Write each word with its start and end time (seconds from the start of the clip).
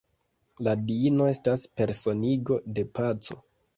La 0.67 0.71
diino 0.91 1.27
estas 1.33 1.67
personigo 1.81 2.59
de 2.79 2.87
paco. 3.01 3.39